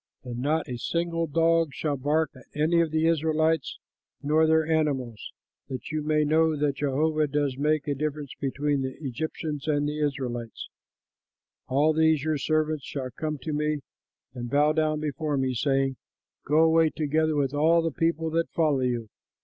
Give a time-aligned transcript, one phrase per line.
[0.23, 3.77] But not a single dog shall bark at any of the Israelites
[4.23, 5.31] nor their animals,
[5.69, 10.69] that you may know that Jehovah does make a difference between the Egyptians and Israelites.
[11.67, 13.81] All these your servants shall come to me
[14.33, 15.97] and bow down before me, saying,
[16.47, 19.07] 'Go away, together with all the people that follow you.'